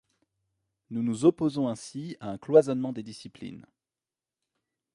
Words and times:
Nous 0.89 1.03
nous 1.03 1.25
opposons 1.25 1.67
ainsi 1.67 2.17
à 2.19 2.31
un 2.31 2.39
cloisonnement 2.39 2.91
des 2.91 3.03
disciplines. 3.03 3.67